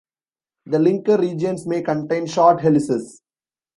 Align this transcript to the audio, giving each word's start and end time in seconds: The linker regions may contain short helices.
The 0.65 0.79
linker 0.79 1.19
regions 1.19 1.67
may 1.67 1.83
contain 1.83 2.25
short 2.25 2.61
helices. 2.61 3.21